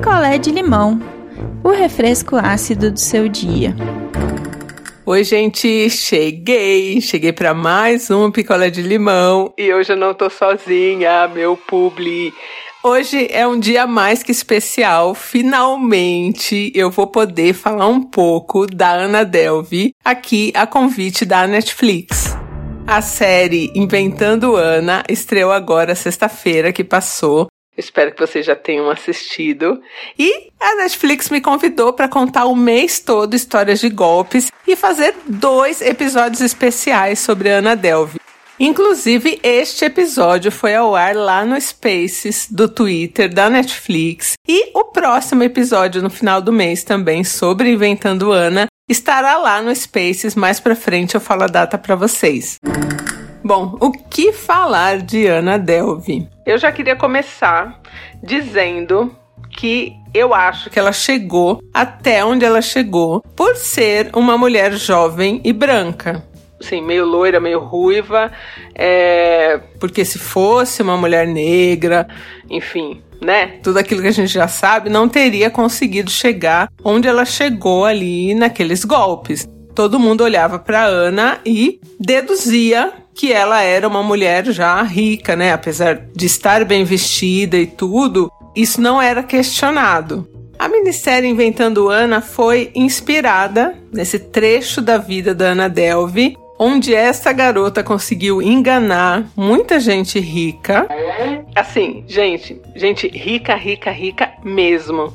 [0.00, 0.98] picolé de limão,
[1.62, 3.76] o refresco ácido do seu dia.
[5.04, 7.02] Oi, gente, cheguei!
[7.02, 12.32] Cheguei para mais um picolé de limão e hoje eu não tô sozinha, meu publi.
[12.82, 15.14] Hoje é um dia mais que especial.
[15.14, 22.34] Finalmente eu vou poder falar um pouco da Ana Delvey aqui a convite da Netflix.
[22.86, 27.49] A série Inventando Ana estreou agora sexta-feira que passou.
[27.80, 29.80] Espero que vocês já tenham assistido.
[30.18, 35.14] E a Netflix me convidou para contar o mês todo histórias de golpes e fazer
[35.26, 38.20] dois episódios especiais sobre Ana Delvey.
[38.58, 44.34] Inclusive, este episódio foi ao ar lá no Spaces do Twitter da Netflix.
[44.46, 49.74] E o próximo episódio, no final do mês, também sobre Inventando Ana, estará lá no
[49.74, 50.34] Spaces.
[50.34, 52.58] Mais pra frente eu falo a data para vocês.
[53.42, 56.28] Bom, o que falar de Ana Delvey?
[56.50, 57.80] Eu já queria começar
[58.20, 59.14] dizendo
[59.56, 65.40] que eu acho que ela chegou até onde ela chegou por ser uma mulher jovem
[65.44, 66.26] e branca.
[66.60, 68.32] Assim, meio loira, meio ruiva,
[68.74, 69.60] é...
[69.78, 72.08] porque se fosse uma mulher negra,
[72.50, 73.60] enfim, né?
[73.62, 78.34] Tudo aquilo que a gente já sabe, não teria conseguido chegar onde ela chegou ali
[78.34, 79.48] naqueles golpes.
[79.72, 85.52] Todo mundo olhava para Ana e deduzia que ela era uma mulher já rica, né?
[85.52, 90.28] Apesar de estar bem vestida e tudo, isso não era questionado.
[90.58, 97.32] A minissérie Inventando Ana foi inspirada nesse trecho da vida da Ana Delvey, onde essa
[97.32, 100.86] garota conseguiu enganar muita gente rica.
[101.54, 105.10] Assim, gente, gente rica, rica, rica mesmo.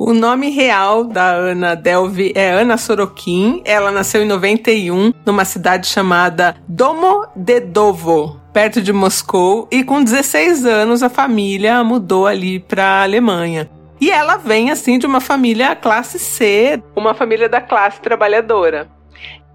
[0.00, 3.62] O nome real da Ana Delvi é Ana Sorokin.
[3.64, 11.02] Ela nasceu em 91 numa cidade chamada Domodedovo, perto de Moscou, e com 16 anos
[11.02, 13.68] a família mudou ali para Alemanha.
[14.00, 18.86] E ela vem assim de uma família classe C, uma família da classe trabalhadora.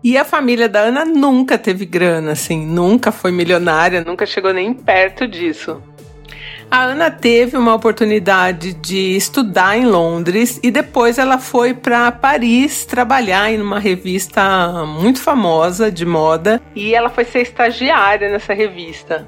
[0.03, 4.73] E a família da Ana nunca teve grana, assim, nunca foi milionária, nunca chegou nem
[4.73, 5.81] perto disso.
[6.73, 12.84] A Ana teve uma oportunidade de estudar em Londres e depois ela foi para Paris
[12.84, 19.28] trabalhar em uma revista muito famosa de moda e ela foi ser estagiária nessa revista.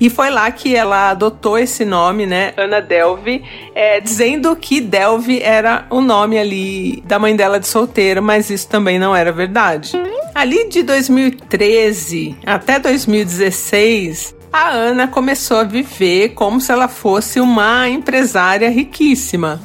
[0.00, 5.42] E foi lá que ela adotou esse nome, né, Ana Delvey, é, dizendo que Delvey
[5.42, 9.92] era o nome ali da mãe dela de solteira, mas isso também não era verdade.
[10.34, 17.88] Ali de 2013 até 2016, a Ana começou a viver como se ela fosse uma
[17.88, 19.60] empresária riquíssima.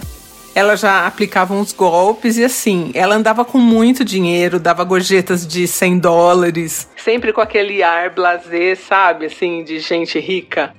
[0.53, 5.65] Ela já aplicava uns golpes e assim, ela andava com muito dinheiro, dava gorjetas de
[5.65, 10.73] 100 dólares, sempre com aquele ar blasé, sabe, assim, de gente rica.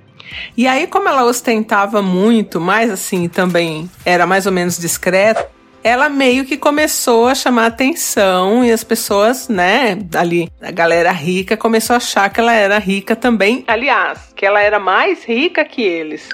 [0.56, 5.48] E aí, como ela ostentava muito, mas assim, também era mais ou menos discreta,
[5.82, 11.56] ela meio que começou a chamar atenção e as pessoas, né, ali, a galera rica
[11.56, 13.64] começou a achar que ela era rica também.
[13.66, 16.28] Aliás, que ela era mais rica que eles.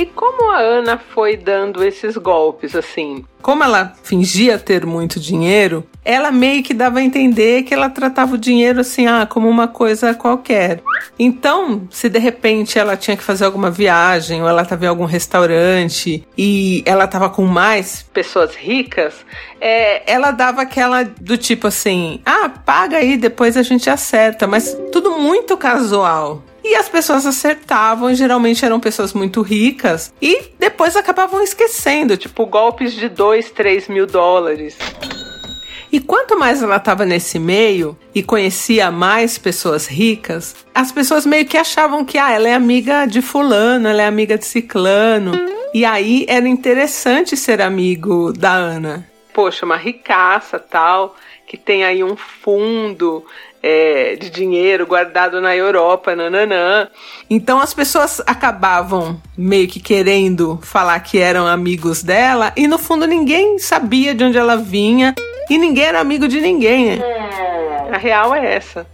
[0.00, 3.22] E como a Ana foi dando esses golpes assim?
[3.42, 8.34] Como ela fingia ter muito dinheiro, ela meio que dava a entender que ela tratava
[8.34, 10.82] o dinheiro assim, ah, como uma coisa qualquer.
[11.18, 15.04] Então, se de repente ela tinha que fazer alguma viagem ou ela estava em algum
[15.04, 19.14] restaurante e ela estava com mais pessoas ricas,
[19.60, 24.74] é, ela dava aquela do tipo assim, ah, paga aí, depois a gente acerta, mas
[24.90, 26.42] tudo muito casual.
[26.62, 32.92] E as pessoas acertavam, geralmente eram pessoas muito ricas, e depois acabavam esquecendo, tipo, golpes
[32.92, 34.76] de 2, 3 mil dólares.
[35.92, 41.44] E quanto mais ela estava nesse meio e conhecia mais pessoas ricas, as pessoas meio
[41.44, 45.32] que achavam que ah, ela é amiga de fulano, ela é amiga de ciclano.
[45.74, 49.08] E aí era interessante ser amigo da Ana.
[49.34, 51.16] Poxa, uma ricaça tal,
[51.46, 53.24] que tem aí um fundo
[53.62, 56.88] é, de dinheiro guardado na Europa, nananã.
[57.28, 63.06] Então as pessoas acabavam meio que querendo falar que eram amigos dela e no fundo
[63.06, 65.14] ninguém sabia de onde ela vinha
[65.48, 67.00] e ninguém era amigo de ninguém.
[67.92, 68.86] A real é essa.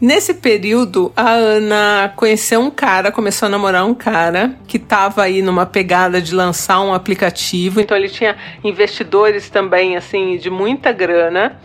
[0.00, 5.42] Nesse período, a Ana conheceu um cara, começou a namorar um cara que estava aí
[5.42, 7.80] numa pegada de lançar um aplicativo.
[7.80, 11.60] Então ele tinha investidores também assim de muita grana.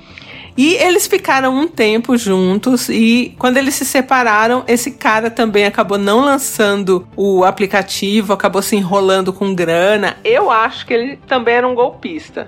[0.55, 5.97] E eles ficaram um tempo juntos e quando eles se separaram, esse cara também acabou
[5.97, 10.17] não lançando o aplicativo, acabou se enrolando com grana.
[10.23, 12.47] Eu acho que ele também era um golpista.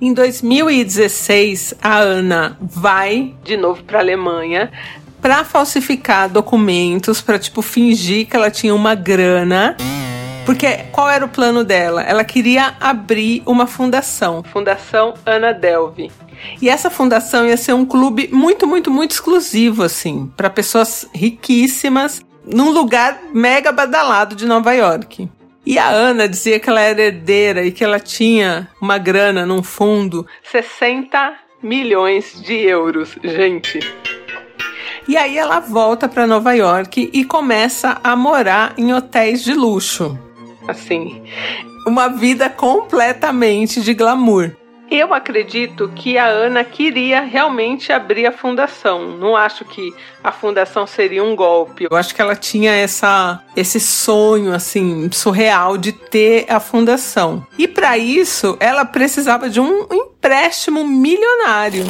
[0.00, 4.70] Em 2016, a Ana vai de novo para a Alemanha
[5.22, 9.76] para falsificar documentos, para tipo fingir que ela tinha uma grana.
[10.44, 12.02] Porque qual era o plano dela?
[12.02, 16.12] Ela queria abrir uma fundação, Fundação Ana Delve.
[16.60, 22.20] E essa fundação ia ser um clube muito, muito, muito exclusivo, assim, para pessoas riquíssimas,
[22.44, 25.28] num lugar mega badalado de Nova York.
[25.64, 29.64] E a Ana dizia que ela era herdeira e que ela tinha uma grana num
[29.64, 33.80] fundo, 60 milhões de euros, gente.
[35.08, 40.18] E aí ela volta para Nova York e começa a morar em hotéis de luxo.
[40.68, 41.22] Assim,
[41.86, 44.50] uma vida completamente de glamour.
[44.90, 49.16] Eu acredito que a Ana queria realmente abrir a fundação.
[49.16, 49.92] Não acho que
[50.22, 51.86] a fundação seria um golpe.
[51.90, 57.44] Eu acho que ela tinha essa esse sonho assim surreal de ter a fundação.
[57.58, 61.84] E para isso, ela precisava de um empréstimo milionário.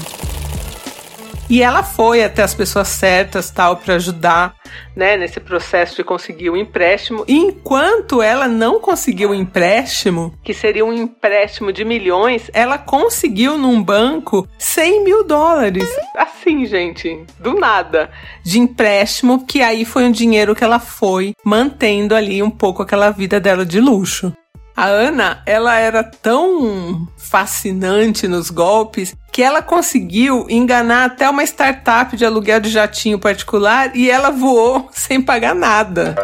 [1.49, 4.57] E ela foi até as pessoas certas, tal, para ajudar,
[4.97, 7.25] né, nesse processo de conseguir o empréstimo.
[7.29, 13.57] E enquanto ela não conseguiu o empréstimo, que seria um empréstimo de milhões, ela conseguiu
[13.57, 15.89] num banco 100 mil dólares.
[16.17, 18.11] Assim, gente, do nada.
[18.43, 23.11] De empréstimo, que aí foi um dinheiro que ela foi mantendo ali um pouco aquela
[23.11, 24.33] vida dela de luxo.
[24.77, 32.15] A Ana, ela era tão fascinante nos golpes que ela conseguiu enganar até uma startup
[32.15, 36.15] de aluguel de jatinho particular e ela voou sem pagar nada.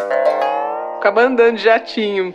[0.96, 2.34] Ficava andando de jatinho.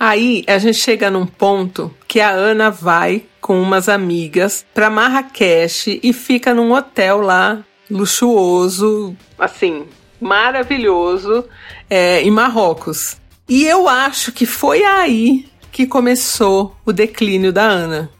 [0.00, 6.00] Aí a gente chega num ponto que a Ana vai com umas amigas para Marrakech
[6.02, 9.86] e fica num hotel lá luxuoso, assim,
[10.20, 11.44] maravilhoso,
[11.88, 13.16] é, em Marrocos.
[13.48, 18.10] E eu acho que foi aí que começou o declínio da Ana.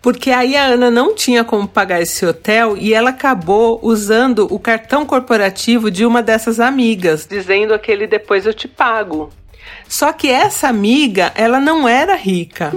[0.00, 4.58] Porque aí a Ana não tinha como pagar esse hotel e ela acabou usando o
[4.58, 9.30] cartão corporativo de uma dessas amigas, dizendo aquele depois eu te pago.
[9.88, 12.72] Só que essa amiga, ela não era rica.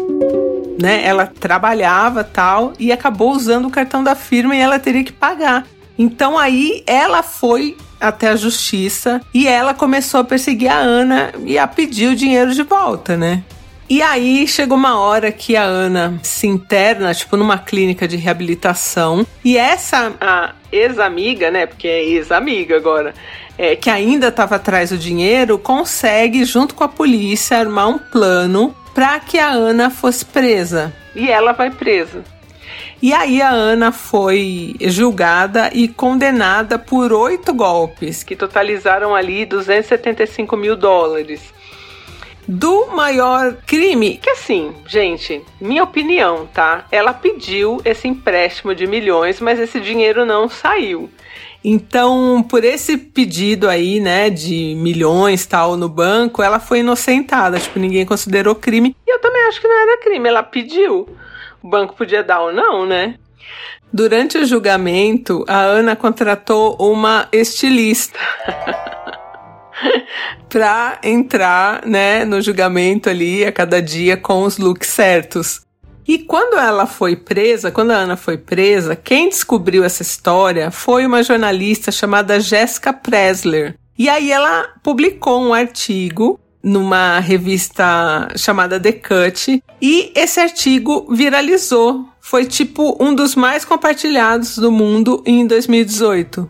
[0.80, 1.04] Né?
[1.04, 5.66] Ela trabalhava tal e acabou usando o cartão da firma e ela teria que pagar.
[5.98, 11.58] Então aí ela foi até a justiça e ela começou a perseguir a Ana e
[11.58, 13.44] a pedir o dinheiro de volta, né?
[13.88, 19.26] E aí chegou uma hora que a Ana se interna, tipo, numa clínica de reabilitação.
[19.44, 20.12] E essa
[20.72, 21.68] ex-amiga, né?
[21.68, 23.14] Porque é ex-amiga agora,
[23.58, 28.76] é, que ainda estava atrás do dinheiro, consegue, junto com a polícia, armar um plano
[28.94, 30.92] para que a Ana fosse presa.
[31.16, 32.24] E ela vai presa.
[33.06, 40.58] E aí a Ana foi julgada e condenada por oito golpes, que totalizaram ali 275
[40.58, 41.54] mil dólares.
[42.48, 46.88] Do maior crime, que assim, gente, minha opinião, tá?
[46.92, 51.08] Ela pediu esse empréstimo de milhões, mas esse dinheiro não saiu.
[51.64, 57.78] Então, por esse pedido aí, né, de milhões tal no banco, ela foi inocentada, tipo,
[57.78, 58.96] ninguém considerou crime.
[59.06, 61.08] E eu também acho que não era crime, ela pediu
[61.66, 63.16] o banco podia dar ou não, né?
[63.92, 68.20] Durante o julgamento, a Ana contratou uma estilista
[70.48, 75.62] para entrar, né, no julgamento ali a cada dia com os looks certos.
[76.08, 81.04] E quando ela foi presa, quando a Ana foi presa, quem descobriu essa história foi
[81.04, 83.76] uma jornalista chamada Jessica Presler.
[83.98, 92.10] E aí ela publicou um artigo numa revista chamada The Cut e esse artigo viralizou.
[92.20, 96.50] Foi tipo um dos mais compartilhados do mundo em 2018.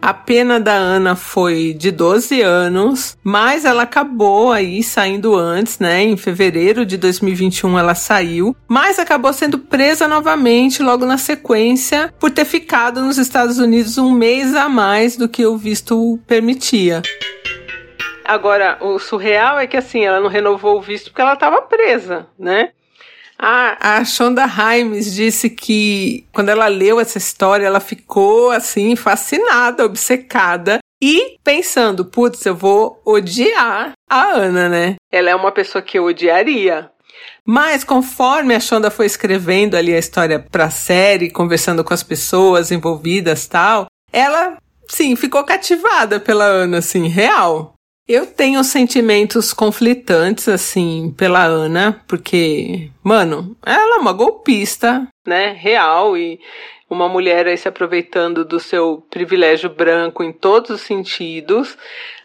[0.00, 6.02] A pena da Ana foi de 12 anos, mas ela acabou aí saindo antes, né?
[6.02, 12.30] Em fevereiro de 2021 ela saiu, mas acabou sendo presa novamente logo na sequência por
[12.30, 17.02] ter ficado nos Estados Unidos um mês a mais do que o visto permitia.
[18.30, 22.28] Agora, o surreal é que assim, ela não renovou o visto porque ela estava presa,
[22.38, 22.70] né?
[23.36, 29.84] A, a Shonda Rhimes disse que quando ela leu essa história, ela ficou assim, fascinada,
[29.84, 34.94] obcecada e pensando, putz, eu vou odiar a Ana, né?
[35.10, 36.88] Ela é uma pessoa que eu odiaria.
[37.44, 42.70] Mas conforme a Shonda foi escrevendo ali a história pra série, conversando com as pessoas
[42.70, 44.56] envolvidas tal, ela,
[44.86, 47.74] sim, ficou cativada pela Ana, assim, real.
[48.12, 56.18] Eu tenho sentimentos conflitantes, assim, pela Ana, porque, mano, ela é uma golpista, né, real
[56.18, 56.40] e
[56.90, 61.78] uma mulher aí se aproveitando do seu privilégio branco em todos os sentidos.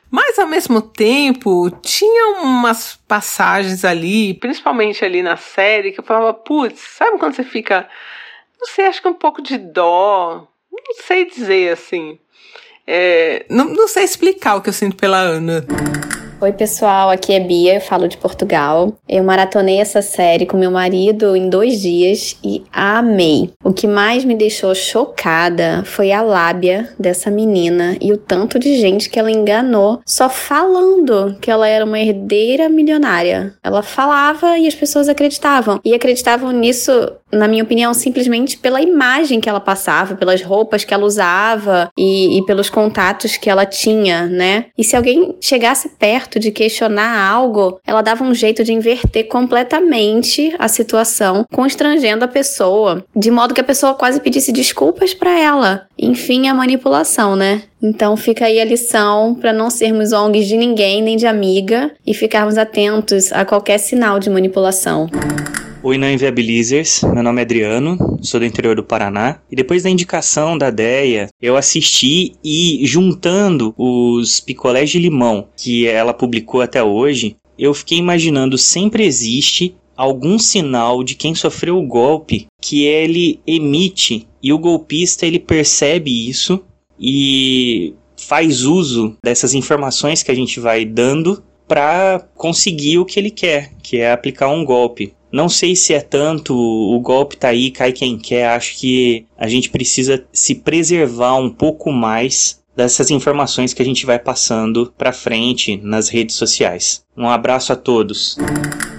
[0.10, 6.34] Mas ao mesmo tempo, tinha umas passagens ali, principalmente ali na série, que eu falava,
[6.34, 7.88] putz, sabe quando você fica,
[8.60, 12.18] não sei, acho que um pouco de dó, não sei dizer assim.
[12.88, 15.66] É, não, não sei explicar o que eu sinto pela Ana.
[16.42, 18.94] Oi, pessoal, aqui é Bia, eu falo de Portugal.
[19.08, 23.52] Eu maratonei essa série com meu marido em dois dias e amei.
[23.64, 28.76] O que mais me deixou chocada foi a lábia dessa menina e o tanto de
[28.76, 33.54] gente que ela enganou só falando que ela era uma herdeira milionária.
[33.64, 35.80] Ela falava e as pessoas acreditavam.
[35.86, 36.92] E acreditavam nisso
[37.36, 42.38] na minha opinião, simplesmente pela imagem que ela passava, pelas roupas que ela usava e,
[42.38, 44.68] e, pelos contatos que ela tinha, né?
[44.78, 50.54] E se alguém chegasse perto de questionar algo, ela dava um jeito de inverter completamente
[50.60, 55.88] a situação, constrangendo a pessoa, de modo que a pessoa quase pedisse desculpas para ela.
[55.98, 57.64] Enfim, a manipulação, né?
[57.82, 62.14] Então fica aí a lição para não sermos ONGs de ninguém nem de amiga e
[62.14, 65.08] ficarmos atentos a qualquer sinal de manipulação.
[65.88, 67.04] Oi, não inviabilizers.
[67.04, 69.40] Meu nome é Adriano, sou do interior do Paraná.
[69.52, 75.86] E depois da indicação da Deia, eu assisti e juntando os picolés de limão que
[75.86, 81.86] ela publicou até hoje, eu fiquei imaginando sempre existe algum sinal de quem sofreu o
[81.86, 86.64] golpe que ele emite e o golpista ele percebe isso
[87.00, 93.30] e faz uso dessas informações que a gente vai dando para conseguir o que ele
[93.30, 95.14] quer, que é aplicar um golpe.
[95.36, 98.48] Não sei se é tanto o golpe tá aí, cai quem quer.
[98.48, 104.06] Acho que a gente precisa se preservar um pouco mais dessas informações que a gente
[104.06, 107.04] vai passando para frente nas redes sociais.
[107.18, 108.38] Um abraço a todos.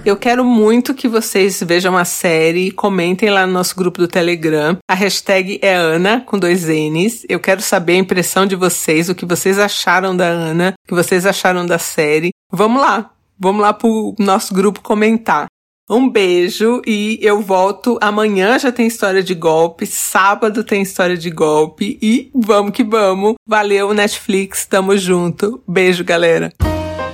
[0.05, 4.07] Eu quero muito que vocês vejam a série e comentem lá no nosso grupo do
[4.07, 4.77] Telegram.
[4.87, 7.25] A hashtag é Ana, com dois N's.
[7.27, 10.93] Eu quero saber a impressão de vocês, o que vocês acharam da Ana, o que
[10.93, 12.29] vocês acharam da série.
[12.51, 15.47] Vamos lá, vamos lá pro nosso grupo comentar.
[15.89, 21.29] Um beijo e eu volto amanhã já tem história de golpe, sábado tem história de
[21.29, 23.35] golpe e vamos que vamos.
[23.47, 25.63] Valeu Netflix, tamo junto.
[25.65, 26.51] Beijo, galera.